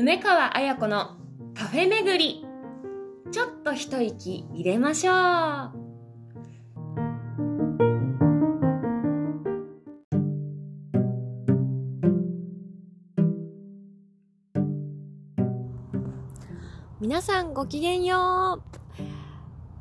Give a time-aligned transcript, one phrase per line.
[0.00, 1.16] 梅川彩子の
[1.56, 2.46] カフェ巡り。
[3.32, 5.72] ちょっと一息入れましょう。
[17.00, 18.62] 皆さんごきげんよ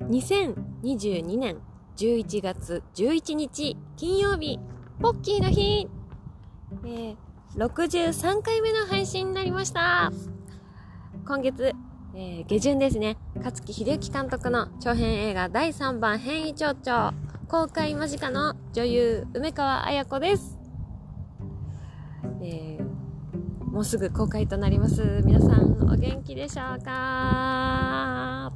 [0.02, 0.04] う。
[0.05, 1.59] 2022年
[1.95, 4.59] 11月11日金曜日
[4.99, 5.88] ポッキーの日、
[6.86, 10.11] えー、63回目の配信になりました。
[11.25, 11.73] 今月、
[12.14, 13.18] えー、下旬ですね。
[13.36, 17.14] 勝木秀幸監督の長編映画第3番変異蝶々。
[17.47, 20.60] 公開間近の女優梅川彩子です、
[22.42, 22.83] えー、
[23.64, 25.21] もうすぐ公開となります。
[25.23, 28.51] 皆さんお元気でしょうか？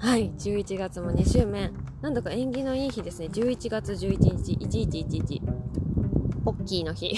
[0.00, 1.70] はい、11月も2週目。
[2.02, 3.26] なんだか縁起のいい日ですね。
[3.26, 5.40] 11月11日、1111。
[6.44, 7.14] ポッキーの日。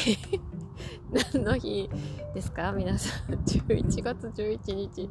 [1.34, 1.88] 何の日
[2.34, 2.72] ですか？
[2.72, 3.34] 皆さん。
[3.34, 5.08] 11月11日。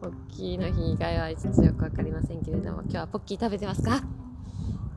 [0.00, 4.02] ポッキーの日以外はちょっとよくわかりませんけれども、今日はポッキー食べてますか？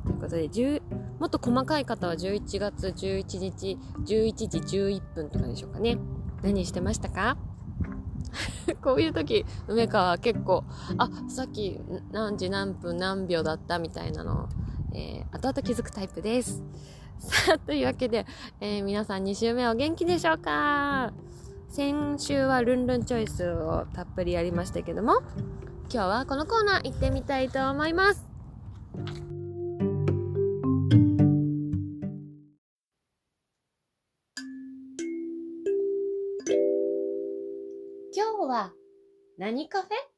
[0.06, 0.82] ということで、
[1.20, 5.98] もっと細かい方は11月11日、11時11分とかでしょうかね。
[6.42, 7.38] 何してましたか？
[8.82, 10.64] こういう時、梅川は結構、
[10.98, 11.80] あ、さっき
[12.12, 14.50] 何時何分何秒だったみたいなのを、
[14.94, 16.64] えー、後々気づくタイプです。
[17.20, 18.26] さあ、というわけで、
[18.60, 21.12] えー、皆さん2週目お元気でしょうか？
[21.70, 25.22] 先週はルンルンチョイスをたっぷりやりましたけども、
[25.92, 28.26] 今日はこのコーナー行ってみたいと思います。
[38.16, 38.72] 今日は
[39.38, 40.17] 何カフェ？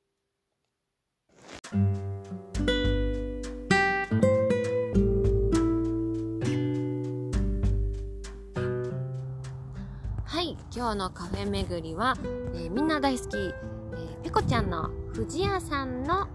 [10.90, 12.16] 今日のカフェ巡りは、
[12.56, 16.28] えー、みんな大好き、えー、ペコちゃんの藤屋さんの、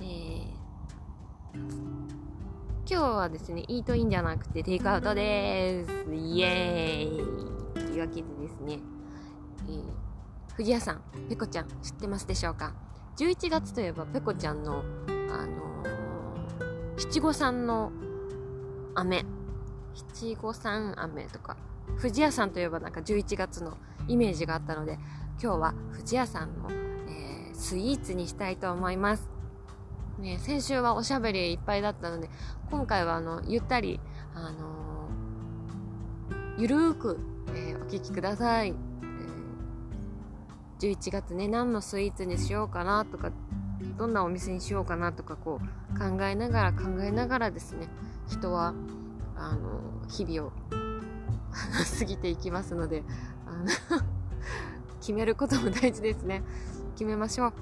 [0.00, 0.48] えー、
[1.54, 5.92] 今日はですね、イートインじゃなくてテイクアウトです。
[6.12, 8.80] イエーイというわけでですね、
[9.68, 9.84] えー
[10.56, 12.74] 藤屋さん、ペコちゃん知ってますでしょうか
[13.16, 17.92] ?11 月といえばペコちゃんの、あのー、七五三の
[18.96, 19.24] 飴。
[19.94, 21.56] 七五三飴とか、
[21.96, 23.76] 藤屋さんといえばなんか11月の
[24.08, 24.98] イメージがあったので、
[25.42, 26.68] 今日は藤屋さんの、
[27.08, 29.28] えー、スイーツにしたいと思います。
[30.18, 32.28] ね、先週はおしゃべりいっぱいだったので、
[32.70, 34.00] 今回はあの、ゆったり、
[34.34, 37.18] あのー、ゆるーく、
[37.48, 38.70] えー、お聞きください。
[38.70, 38.74] え
[40.86, 43.30] 11月ね何のスイーツにしようかなとか
[43.96, 47.88] どんなお店にしようかなとかこう考えながら考えながらですね
[48.28, 48.74] 人は
[49.36, 50.52] あの日々を
[51.98, 53.04] 過ぎていきますので
[53.46, 53.66] あの
[55.00, 56.42] 決めることも大事ですね。
[56.94, 57.52] 決めましょう。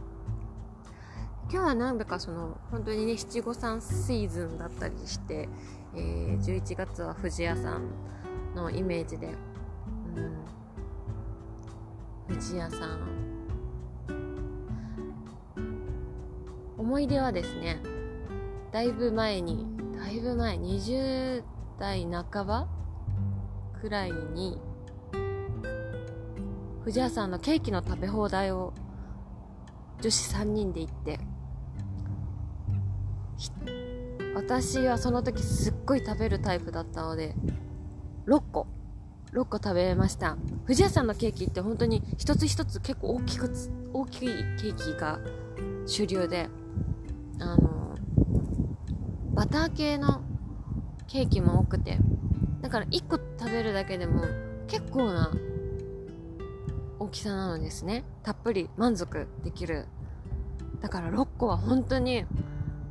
[1.51, 5.49] 今日はなんだかその本当にね七五三シーズンだったりして、
[5.95, 7.91] えー、11月は藤屋さん
[8.55, 9.35] のイメージで、
[10.17, 10.21] う
[12.33, 13.23] ん、藤屋さん。
[16.79, 17.81] 思い出はですね
[18.73, 19.67] だいぶ前に
[19.97, 21.43] だいぶ前20
[21.79, 22.69] 代半ば
[23.83, 24.61] くらいに
[26.85, 28.73] 藤屋さんのケーキの食べ放題を
[30.01, 31.19] 女子3人で行って
[34.37, 37.35] 私はその時すっごい食べるタイプだったので
[38.29, 38.69] 6個
[39.33, 40.37] 6個食べました。
[40.65, 43.51] 藤屋さんのケーキって本当に一つ一つ結構大きく
[43.93, 45.19] 大きいケーキが
[45.87, 46.49] 主流で
[47.41, 47.97] あの
[49.35, 50.23] バター系の
[51.09, 51.99] ケーキも多くて
[52.63, 54.23] だから1個食べるだけでも
[54.69, 55.31] 結構な
[56.99, 58.05] 大きさなのですね。
[58.23, 59.87] たっぷり満足できる。
[60.81, 62.25] だから6個は本当に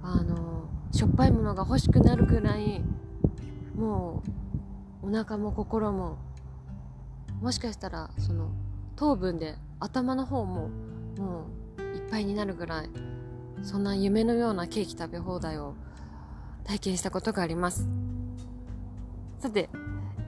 [0.03, 2.81] あのしょっぱいものが欲しくなるくらい
[3.75, 4.21] も
[5.03, 6.17] うお腹も心も
[7.41, 8.49] もしかしたらその
[8.95, 10.69] 糖分で頭の方も
[11.17, 11.47] も
[11.77, 12.89] ういっぱいになるぐらい
[13.63, 15.75] そんな夢のようなケーキ食べ放題を
[16.63, 17.87] 体験したことがあります。
[19.41, 19.71] さて、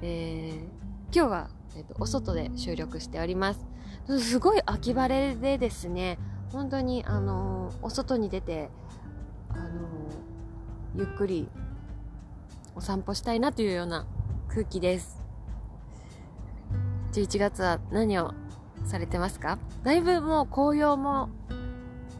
[0.01, 3.63] えー、今日は、えーと、お外で収録しております
[4.19, 6.18] すごい秋晴れでですね
[6.51, 8.71] 本当にあのー、お外に出て
[9.50, 9.69] あのー、
[10.95, 11.48] ゆっくり
[12.75, 14.07] お散歩したいなというような
[14.48, 15.21] 空気です
[17.12, 18.33] 11月は何を
[18.86, 19.60] されてますか？
[19.83, 21.30] だいぶもう紅葉も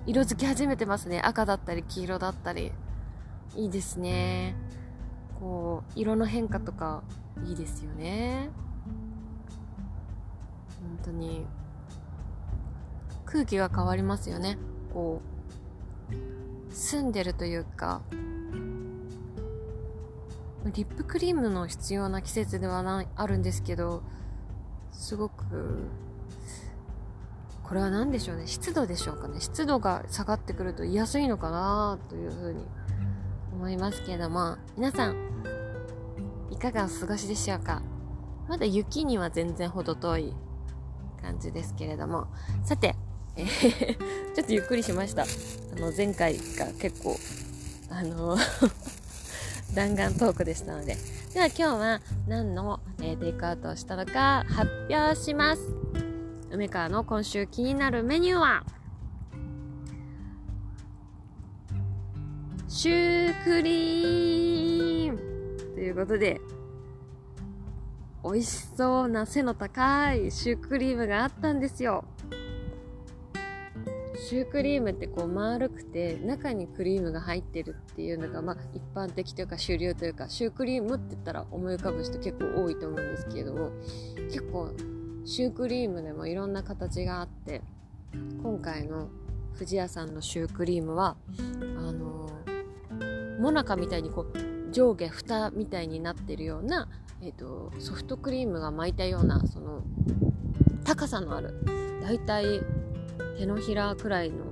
[0.06, 1.20] 色づき始めてますね。
[1.22, 2.72] 赤だったり黄色だったり。
[3.56, 4.56] いいですね。
[5.44, 7.04] こう、色の変化とか
[7.46, 8.50] いいですよね。
[10.82, 11.46] 本当に。
[13.34, 14.60] 空気が変わりますよね
[14.94, 15.20] こ
[16.12, 18.04] う澄んでるというか
[20.66, 24.04] リップクリームの必要な季節ではないあるんですけど
[24.92, 25.90] すごく
[27.64, 32.64] これは何でしょうね湿度でしょうかね湿度が下がってくると言いやすいのかなというふうに
[33.52, 35.33] 思いますけども皆さん
[36.64, 37.82] かがお過ごしでしょうか？
[38.48, 40.34] まだ雪には全然程遠い
[41.22, 42.28] 感じですけれども。
[42.64, 42.96] さて、
[43.36, 43.98] えー、
[44.34, 45.24] ちょっとゆっくりしました。
[45.24, 45.26] あ
[45.76, 47.18] の前回が結構
[47.90, 48.38] あの
[49.76, 50.98] 弾丸トークでしたので。
[51.34, 55.62] では今日は何の、えー、テイクアウトをしたのか発表します。
[56.52, 58.64] 梅川の今週気になるメニューは
[62.70, 65.33] シュークリーム。
[65.74, 66.40] ということで
[68.24, 72.06] 美味しそうな背の高いシュークリームがあったんですよ。
[74.16, 83.72] シュークリームってこう丸くて中にクリームが入ってるっていうのがまあ一般的というか主流というかシュークリームって言ったら思い浮かぶ人結構多いと思うんですけれども
[84.30, 84.72] 結構
[85.26, 87.62] シュークリームでもいろんな形があって
[88.42, 89.10] 今回の
[89.56, 91.18] 富士屋さんのシュークリームは
[91.78, 96.90] あのー、モナカみたいにこう上下蓋みたいになってるような、
[97.22, 99.84] えーと、ソフトクリームが巻いたようなその
[100.84, 101.54] 高さのある
[102.02, 102.62] だいたい
[103.38, 104.46] 手のひらくらいの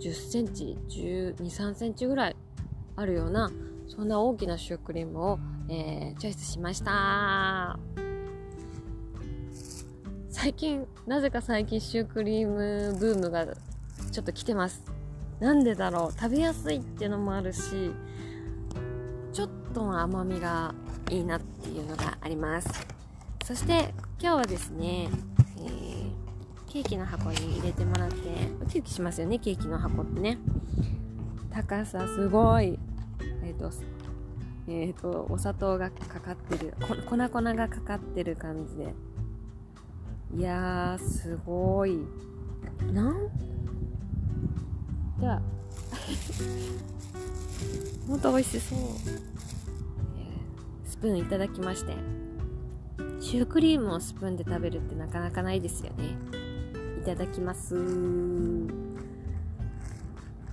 [0.00, 2.36] 10センチ12、3センチぐらい
[2.96, 3.50] あるような
[3.88, 7.78] そんな大きなシュークリームを、えー、チョイスしました。
[10.30, 14.82] 最近なぜか最近シュークリームブームがちょっと来てます。
[15.38, 16.18] なんでだろう？
[16.18, 17.92] 食べやすいっていうのもあるし
[19.32, 20.74] ちょっと甘みが
[21.10, 22.68] いいなっていうのがあります。
[23.44, 25.08] そして今日はですね
[25.58, 26.12] え
[26.68, 28.16] ケーキの箱に入れてもらって
[28.62, 30.38] ウキウキしますよねケーキの箱ってね。
[31.50, 32.78] 高さすごい。
[33.42, 33.70] えっ、ー、と
[34.68, 36.74] えっ、ー、とお砂糖がかかってる。
[37.06, 38.94] 粉粉がかかってる感じで。
[40.36, 41.98] いやーすごい。
[42.92, 43.28] なん？
[45.20, 45.40] では
[48.08, 48.78] ほんと美味しそう、
[50.84, 51.94] スプーンいただきまして。
[53.20, 56.16] シュークリームをスプーンで食べるってなかなかないですよね。
[57.00, 57.74] いただきます。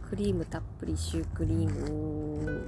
[0.10, 2.64] クリームたっぷりシュークリーム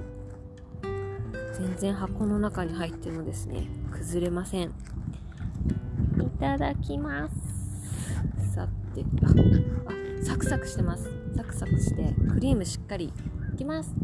[1.56, 4.68] 全然箱の中に入ってるのですね崩れません。
[4.68, 4.70] い
[6.38, 7.34] ただきます。
[8.54, 11.10] さてああサクサクしてます。
[11.36, 13.12] サクサクしてクリームしっかり
[13.52, 13.94] いきます。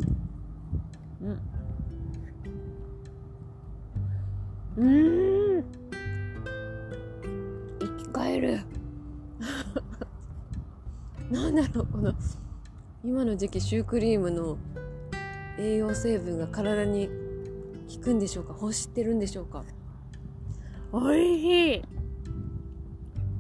[4.76, 4.84] うん。
[4.84, 4.84] う
[5.60, 5.64] ん。
[7.80, 8.60] 生き返る。
[11.30, 12.14] なんだろうこの
[13.04, 14.56] 今の時期シュークリームの
[15.58, 17.08] 栄養成分が体に
[17.94, 18.52] 効くんでしょうか？
[18.60, 19.64] 欲してるんでしょうか？
[20.92, 21.82] おいしい。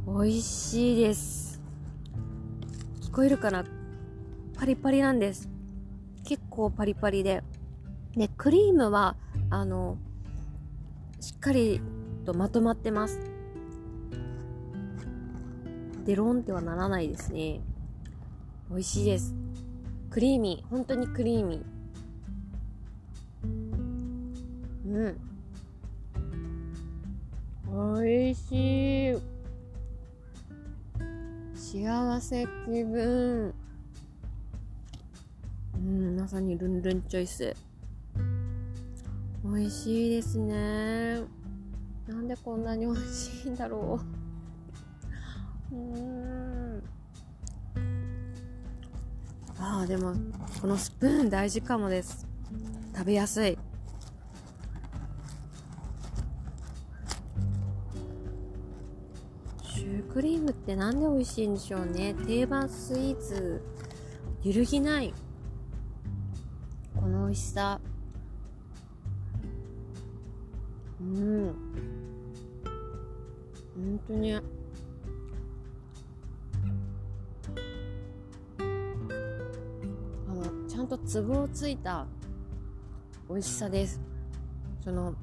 [0.06, 1.60] おいしいです。
[3.00, 3.64] 聞こえるかな？
[4.56, 5.48] パリパリなんです
[6.58, 7.44] 結構パリパリで。
[8.16, 9.14] でクリームは
[9.48, 9.96] あの
[11.20, 11.80] しっかり
[12.24, 13.20] とまとまってます。
[16.04, 17.60] デロンってはならないですね。
[18.70, 19.36] 美味しいです。
[20.10, 20.68] クリーミー。
[20.68, 23.48] 本当にクリーミー。
[24.88, 25.10] う
[28.00, 28.02] ん。
[28.02, 29.16] 美味しい。
[31.54, 33.54] 幸せ気分。
[35.88, 37.56] うんまさにルンルンチョイス。
[39.42, 41.22] 美味しいですね。
[42.06, 43.98] なんでこんなに美味しいんだろ
[45.72, 45.74] う。
[45.74, 46.82] うん。
[49.58, 50.12] ああでも
[50.60, 52.26] このスプーン大事かもです。
[52.94, 53.56] 食べやすい。
[59.62, 62.14] シュークリームってなんで美味しいんでしょうね。
[62.26, 63.62] 定番スイーツ。
[64.42, 65.14] 揺るぎない。
[67.00, 67.80] この美味しさ。
[71.00, 71.54] うん。
[73.76, 74.34] 本当に。
[74.34, 74.42] あ
[80.34, 82.04] のちゃんとツボをついた
[83.30, 84.00] 美味しさです。
[84.82, 85.14] その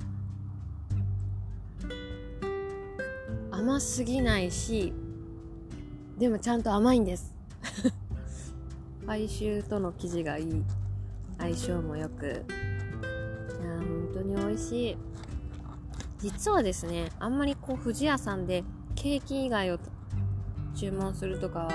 [3.51, 4.93] 甘すぎないし
[6.17, 7.33] でもちゃんと甘いんです。
[9.05, 10.63] パイシューとの生地がいい。
[11.39, 12.25] 相性もよく。
[12.25, 12.35] いや
[13.77, 14.97] 本当に美味しい。
[16.19, 18.63] 実はですねあんまりこう富士屋さんで
[18.95, 19.79] ケーキ以外を
[20.75, 21.71] 注文するとかは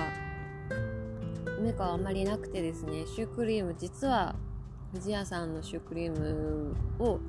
[1.59, 4.35] 梅子はあんまりなくてですねシュークリーム実は
[4.93, 7.21] 藤屋さんのシュークリームを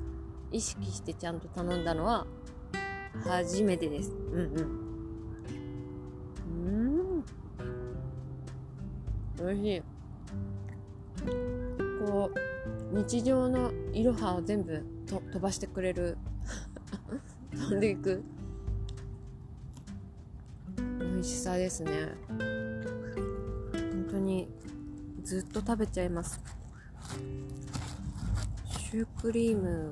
[0.50, 2.26] 意識してちゃんと頼んだのは
[3.24, 4.10] 初めてです。
[4.10, 4.82] うんうん。
[9.38, 9.46] うん。
[9.46, 9.82] おいしい。
[12.92, 16.18] 日常のいろはを全部と飛ばしてくれる。
[17.52, 18.22] 飛んでいく。
[20.76, 21.90] 美味しさですね。
[22.28, 24.46] 本当に
[25.24, 26.38] ずっと食べちゃいます。
[28.90, 29.90] シュークリーム。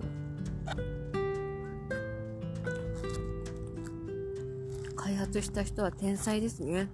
[4.95, 6.91] 開発した人は天才ですね。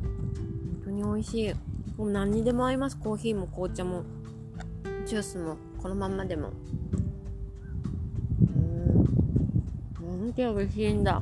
[0.00, 1.54] 本当に美味しい。
[1.98, 2.96] もう何にでも合います。
[2.96, 4.04] コーヒーも紅茶も。
[5.10, 6.52] ジュースもこのまんまでも。
[8.54, 9.04] うん。
[10.20, 11.20] なんて美味しいんだ。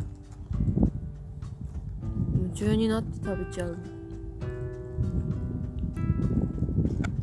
[2.36, 3.78] 夢中になって食べちゃう。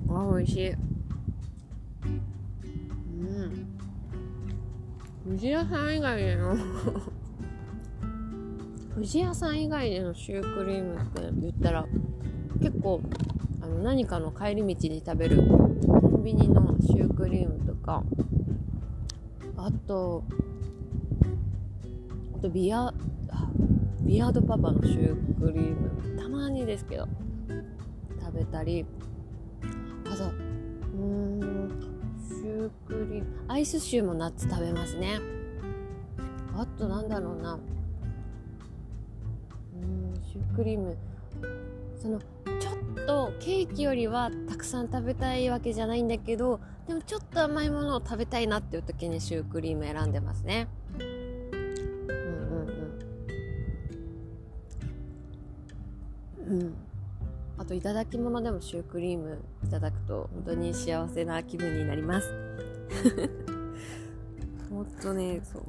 [0.09, 0.69] あ美味しい。
[0.69, 0.75] う
[3.45, 3.67] ん。
[5.29, 6.57] 藤屋さん以外での。
[8.95, 11.85] 藤屋さん以外でのシュークリームって言ったら
[12.59, 13.03] 結構
[13.65, 18.03] あの何かの帰り道に食べるコンビニのシュークリームとか
[19.57, 20.23] あと
[22.35, 22.93] あとビア
[24.01, 27.07] ビアードパパのシュークリームたまにですけど
[28.21, 28.85] 食べたり
[30.11, 31.39] あとうん
[32.19, 35.19] シュークリームアイスシューもナッツ食べますね。
[36.55, 37.59] あとなんだろうな。
[39.73, 40.95] うんシュークリーム。
[41.99, 42.19] その
[43.05, 50.67] とケーキよりはたくさん食べたいわけじゃないんだけどでもちょっと甘いものを食べたいなっていう時にシュークリーム選んでますね。
[50.97, 51.01] うん
[52.11, 52.67] うん
[56.47, 56.61] うん。
[56.61, 56.73] うん。
[57.57, 62.27] あといただき物でもシュークリームいただくと本当に幸せな気分になります。
[64.69, 65.63] ほんとねそう。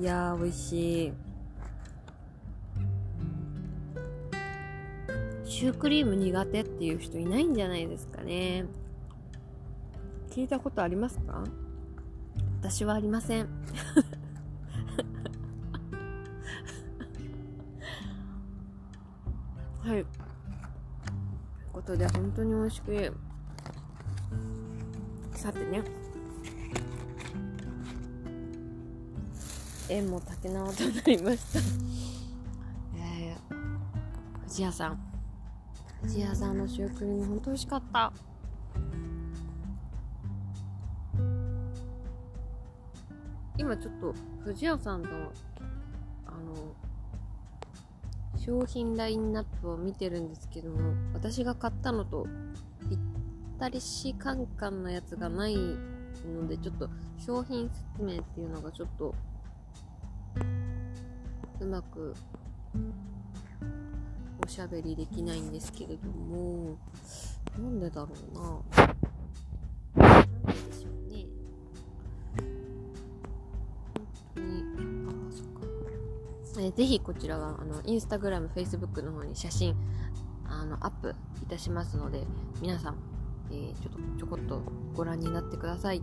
[0.00, 1.12] いやー美味しい。
[5.58, 8.64] シュークリーム苦手っていう人いないんじゃないですかね。
[10.30, 11.42] 聞いたことありますか？
[12.60, 13.48] 私はありません。
[19.82, 19.88] はい。
[19.88, 20.06] という
[21.72, 23.16] ことで本当に美味しく。
[25.32, 25.82] さてね。
[29.88, 31.58] 縁も竹縄となりました。
[32.96, 35.07] えー、藤屋さん
[36.02, 38.12] 藤屋さんのシュークリーム本当美味しかった。
[43.58, 44.14] 今ちょっと
[44.44, 45.08] 藤屋さんの
[46.26, 46.74] あの
[48.38, 52.26] 商品ラインナップを見てるんですけども私が買ったのと
[52.88, 52.98] ぴっ
[53.58, 56.88] たりしカンカンのやつがないのでちょっと
[57.18, 59.14] 商品説明っていうのがちょっと
[61.60, 62.14] うまく
[64.58, 66.76] しゃべりできないんですけれども
[67.56, 68.34] なんでだろう
[69.94, 70.04] な。
[70.04, 71.26] なんででしょうね。
[73.94, 74.64] 本当に
[75.06, 75.60] あそっか。
[76.58, 79.76] えーぜひこちらはあのインスタグラム、フェイスブックの方に写真
[80.44, 82.24] あのアップいたしますので
[82.60, 82.96] 皆さん、
[83.52, 84.60] えーちょっとちょこっと
[84.96, 86.02] ご覧になってください。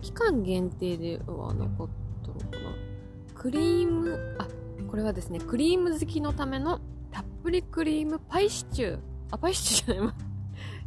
[0.00, 1.88] 期間限定ではなかっ
[2.22, 2.72] たのかな。
[3.34, 4.46] クリームあ
[4.88, 8.98] これはですねクリーム好きのためのたっぷりクリームパイシチュー。
[9.30, 10.14] あパイシチューじゃないわ。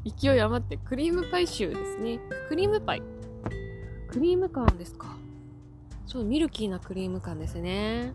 [0.19, 2.19] 勢い余ってクリームパイシューですね。
[2.47, 3.03] クリームパイ。
[4.07, 5.15] クリーム感ですか。
[6.05, 8.13] そうミルキーなクリーム感ですね。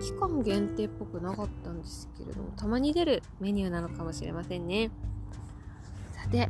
[0.00, 4.90] 期間限定っぽくなかったんですけれどもたまに出るメニューなのかもしれませんね。
[6.12, 6.48] さて、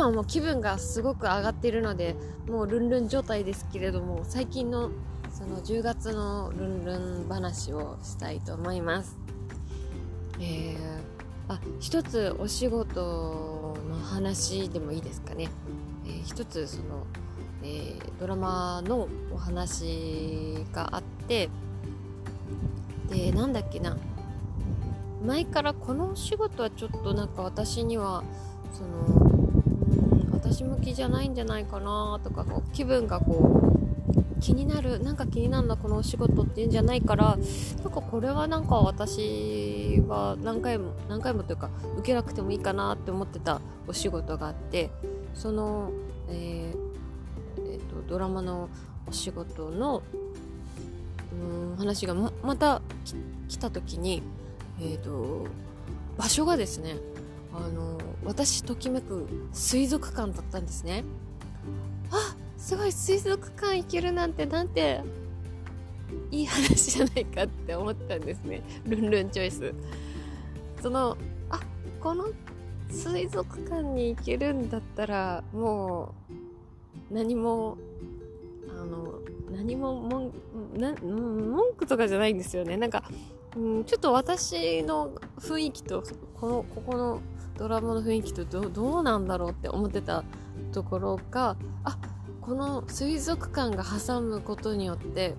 [0.00, 2.16] 今はもう気分がすごく上がっているので
[2.48, 4.90] もうルンルン状態ですけれども最近の
[5.30, 9.18] その10月のルンルン話をしたいと思います。
[10.40, 15.50] えー、あ一つお仕事の話でもいいですかね、
[16.06, 17.06] えー一つその、
[17.62, 21.50] えードラマのお話があって
[23.10, 23.98] でなんだっけな。
[25.26, 28.24] 前からこのお仕事はちょっとなんか私には
[28.72, 28.82] そ
[29.18, 29.29] の
[30.60, 33.62] 私向きじゃないんじゃないかなとかこう気分がこ
[34.36, 37.38] う気になるなんか気になるなこのお仕事っていうんじゃないから
[37.82, 44.90] なんかこれはなんか私は何回も何回もというか受けなくてもいいかなって思ってたお仕事があって
[45.32, 45.92] その、
[46.28, 48.68] えーえーと、ドラマの
[49.06, 50.02] お仕事の
[51.32, 52.82] うん話がままた
[53.48, 54.22] 来た時に、
[54.78, 55.46] えーと
[56.18, 56.96] 場所がですね
[57.52, 61.04] あの私ときめく水族館だったんですね。
[62.10, 65.02] あすごい水族館行けるなんてなんて
[66.30, 68.62] いい話じゃないかって思ったんですね。
[68.84, 69.74] ルンルンチョイス。
[70.80, 71.16] その
[71.50, 71.60] あ
[72.00, 72.26] この
[72.88, 76.14] 水族館に行けるんだったらも
[77.10, 77.78] う何も
[78.80, 80.32] あの何も文
[81.02, 82.76] 文句とかじゃないんですよね。
[82.76, 83.04] なんか、
[83.56, 86.02] うん、ちょっと私の雰囲気と
[86.40, 87.20] このここの
[87.60, 90.24] ドラマの雰囲気とどうなんだろうって思ってた
[90.72, 91.98] ところがあ
[92.40, 95.34] この水族館が挟むことによって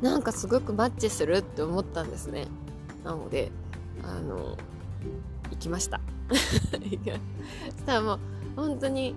[0.00, 2.46] なんかすごくマッチするって思ったんですね。
[3.04, 3.52] なので
[4.02, 4.56] あの
[5.50, 6.00] 行きました。
[6.32, 6.98] そし
[7.84, 7.92] た。
[7.92, 8.18] らもう
[8.56, 9.14] 本当に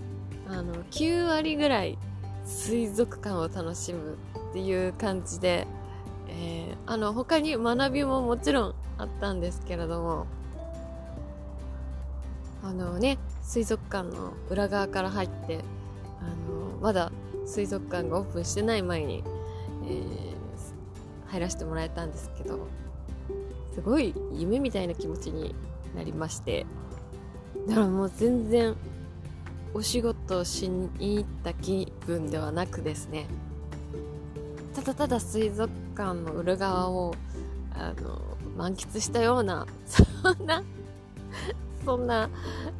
[0.49, 1.97] あの9割ぐらい
[2.43, 4.17] 水族館を楽しむ
[4.49, 5.65] っていう感じで、
[6.27, 10.27] えー、あの他に学びももちろんあったんですけれども
[12.63, 15.59] あのね水族館の裏側から入って
[16.21, 17.11] あのまだ
[17.45, 19.23] 水族館がオープンしてない前に、
[19.85, 22.67] えー、入らせてもらえたんですけど
[23.73, 25.53] すごい夢みたいな気持ちに
[25.95, 26.65] なりまして
[27.67, 28.75] だからもう全然
[29.73, 33.25] お仕事しに行った気分ではなくですね
[34.75, 37.15] ただただ水族館の裏側を
[37.73, 38.21] あの
[38.55, 40.63] 満喫したようなそんな
[41.85, 42.29] そんな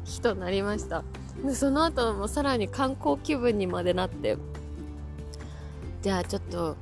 [0.04, 1.04] 日となりました。
[1.44, 4.36] でその後もさらに観光気分にまでなって。
[6.02, 6.76] じゃあちょっと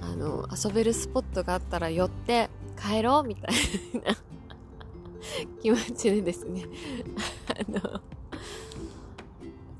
[0.00, 2.48] あの遊べるスポットがあったら寄って
[2.80, 3.54] 帰ろうみたい
[4.04, 4.16] な。
[5.60, 6.64] 気持ちでですね。
[7.48, 8.00] あの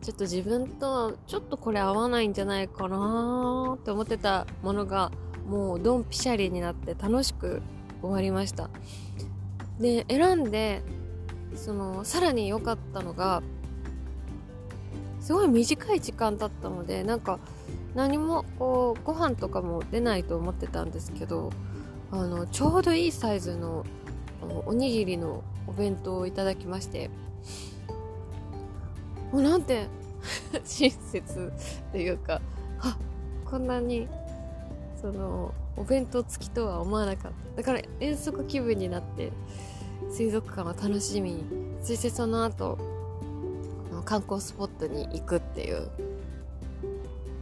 [0.02, 5.12] ちょっと自分とちょっとこれ合わないんじゃないかなって思ってたものが
[5.46, 7.62] もうドンピシャリになって楽しく
[8.00, 8.68] 終わりました。
[9.78, 10.82] で選んで
[11.56, 13.42] そのさらに良かったのが
[15.20, 17.38] すごい短い時間だったのでなんか
[17.94, 21.50] 何もこうご飯とかも出ないと思ってたんですけど
[22.10, 23.84] あのちょうどいいサイズの
[24.66, 27.10] おにぎりのお弁当をいただきまして
[29.32, 29.86] もうなんて
[30.64, 31.52] 親切
[31.92, 32.40] というか
[32.80, 32.96] あ
[33.44, 34.08] こんなに
[35.00, 37.56] そのお弁当付きとは思わなかった。
[37.58, 39.32] だから遠足気分になって
[40.10, 41.44] 水族館を楽しみに
[41.82, 42.78] そしてその後
[44.04, 45.88] 観光スポットに行くっていう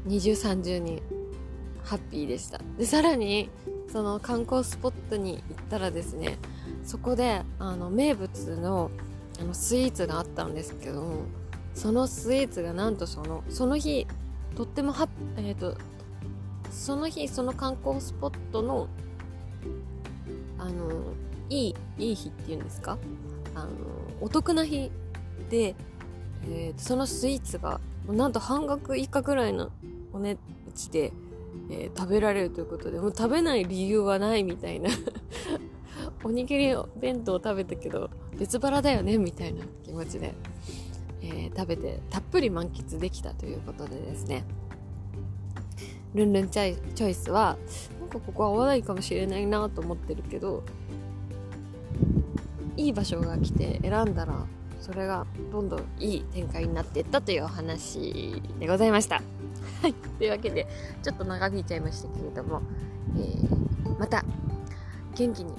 [0.05, 1.02] 二重三重に
[1.85, 2.61] ハッピーでした。
[2.76, 3.48] でさらに
[3.92, 6.38] その観光スポットに行ったらですね
[6.85, 8.90] そこであの名物の
[9.38, 11.24] あのスイーツがあったんですけども
[11.74, 14.07] そのスイーツがなんとそのその日
[14.57, 15.76] とってもハえっ、ー、と
[16.70, 18.88] その日その観光スポットの
[20.59, 21.12] あの
[21.48, 22.98] いいいい日っていうんですか？
[23.54, 23.70] あの
[24.20, 24.90] お得な日
[25.50, 25.74] で、
[26.48, 29.70] えー、そのスイーツがなんと半額以下ぐらいの
[30.12, 30.38] お値打
[30.74, 31.12] ちで、
[31.70, 34.90] えー、食べられるということでもう食べない理由はないみたいな。
[36.24, 40.35] おにぎり弁当を食べたけど別腹だよねみたいな気持ちで、
[41.22, 44.44] えー、食べてたっぷり満喫できたということでですね。
[46.14, 47.59] ルンルンチョイスは
[48.00, 50.62] なんかここは合わないかもしれないなと思ってるけど
[52.77, 54.47] いい場所が来て選んだら
[54.81, 59.23] それがどんどんいい展開になっていったというお話でございました。
[59.83, 60.67] はい、というわけで
[61.03, 62.62] ちょっと長引いちゃいましたけれども、
[63.17, 64.25] えー、また
[65.15, 65.53] 元気に、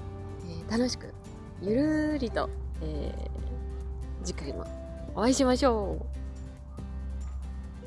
[0.48, 1.14] えー、楽しく
[1.62, 2.50] ゆるりと、
[2.82, 4.66] えー、次回も
[5.16, 5.98] お会いしましょ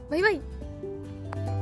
[0.08, 0.10] う。
[0.10, 1.59] バイバイ。